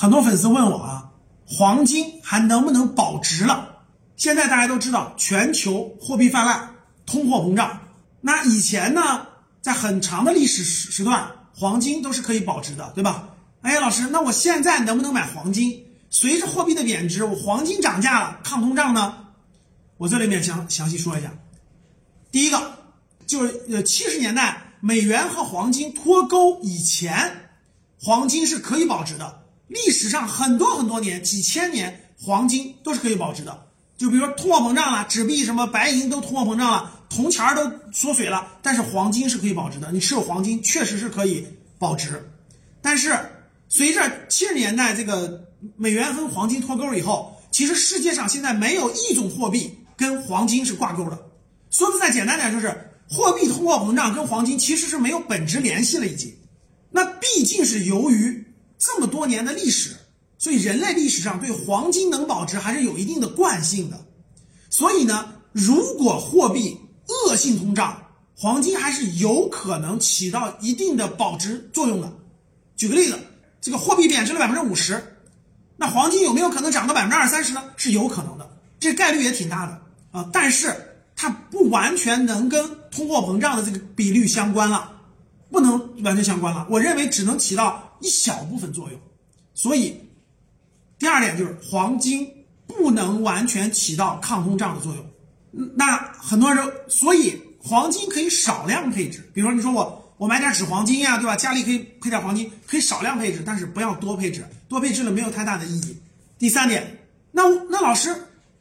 [0.00, 1.10] 很多粉丝问我啊，
[1.44, 3.82] 黄金还能不能保值了？
[4.14, 6.68] 现在大家都知道，全球货币泛滥，
[7.04, 7.80] 通货膨胀。
[8.20, 9.26] 那以前呢，
[9.60, 13.30] 在很长的历史时时段，黄金都是可以保值的，对吧？
[13.62, 15.84] 哎，老师，那我现在能不能买黄金？
[16.10, 19.26] 随着货币的贬值，我黄金涨价了，抗通胀呢？
[19.96, 21.32] 我这里面详详细说一下。
[22.30, 22.78] 第一个
[23.26, 27.50] 就是呃，七十年代美元和黄金脱钩以前，
[28.00, 29.42] 黄金是可以保值的。
[29.68, 33.66] 历史上很多很多年，几千年，黄金都是可以保值的。
[33.96, 39.90] 就比如说通货膨胀了，纸币什么白银都通货膨胀了，铜钱儿都缩水了，但是黄金是可以保值的。
[39.92, 41.46] 你持有黄金确实是可以
[41.78, 42.30] 保值。
[42.80, 43.18] 但是
[43.68, 45.44] 随着七十年代这个
[45.76, 51.18] 美元跟黄金脱钩以后，其实世界上现在没有一种货币跟黄金是挂钩的。
[51.70, 56.06] 说的再简单点，就是货币通货膨胀跟黄金其实是没有本质联系了。
[56.06, 56.32] 已经，
[56.92, 58.46] 那毕竟是由于
[58.78, 59.96] 这么多年的历史，
[60.38, 63.98] 所以人类历史上对黄金能保值还是有一定的惯性的。
[64.70, 68.00] 所以呢，如果货币恶性通胀，
[68.36, 72.12] 黄金还是有可能起到一定的保值作用的。
[72.76, 73.18] 举个例子，
[73.60, 75.18] 这个货币贬值了百分之五十，
[75.76, 77.64] 那黄金有没有可能涨到百分之二三十呢？
[77.76, 79.80] 是有可能的，这概率也挺大的
[80.12, 80.30] 啊。
[80.32, 80.84] 但是。
[81.20, 84.97] 它不完全能跟通货膨胀的这个比率相关了，
[85.50, 86.66] 不能完全相关了。
[86.70, 89.00] 我认为只能起到一小部分作用。
[89.54, 89.96] 所以，
[90.98, 92.28] 第二点就是黄金
[92.66, 95.04] 不能完全起到抗通胀的作用。
[95.74, 99.28] 那很多人，所以黄金可以少量配置。
[99.34, 101.34] 比如说，你说我我买点纸黄金呀，对吧？
[101.34, 105.96] 家里可以配点黄金，可以少量配置，但是不要多配置，多配置了没有太大的意义。
[106.38, 106.98] 第三点，
[107.32, 108.14] 那那老师，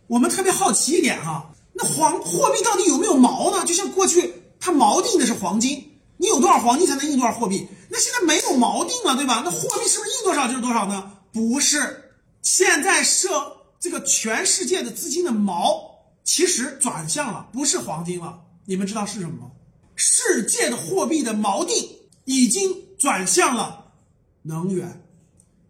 [0.07, 1.53] 我们特别好奇一点哈。
[1.73, 3.63] 那黄货币到底有没有锚呢？
[3.65, 7.67] 就像过去它锚定的是黄金，你有多少黄金才能印多少货币？
[7.89, 9.41] 那现在没有锚定了，对吧？
[9.45, 11.13] 那货币是不是印多少就是多少呢？
[11.31, 13.29] 不是，现在设
[13.79, 15.79] 这个全世界的资金的锚
[16.23, 18.41] 其实转向了，不是黄金了。
[18.65, 19.51] 你们知道是什么吗？
[19.95, 21.89] 世界的货币的锚定
[22.25, 23.85] 已经转向了
[24.41, 25.03] 能源，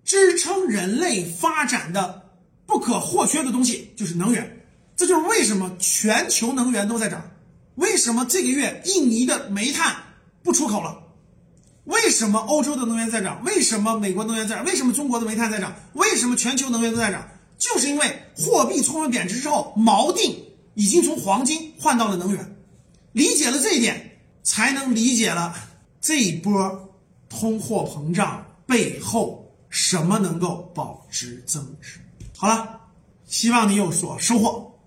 [0.04, 2.30] 支撑人类发展的
[2.66, 4.66] 不可或缺的东西就是能源。
[4.96, 7.30] 这就是为什么全球能源都在涨，
[7.76, 9.96] 为什么这个月印尼的煤炭
[10.48, 10.98] 不出口了？
[11.84, 13.44] 为什么欧洲的能源在涨？
[13.44, 14.64] 为什么美国能源在涨？
[14.64, 15.76] 为什么中国的煤炭在涨？
[15.92, 17.28] 为什么全球能源都在涨？
[17.58, 20.42] 就是因为货币充分贬值之后，锚定
[20.74, 22.56] 已经从黄金换到了能源。
[23.12, 25.54] 理解了这一点，才能理解了
[26.00, 26.96] 这一波
[27.28, 32.00] 通货膨胀背后什么能够保值增值。
[32.38, 32.80] 好了，
[33.26, 34.77] 希望你有所收获。